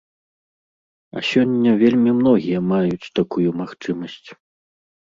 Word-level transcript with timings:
А 1.17 1.23
сёння 1.31 1.75
вельмі 1.83 2.11
многія 2.23 2.59
маюць 2.73 3.11
такую 3.21 3.49
магчымасць. 3.63 4.29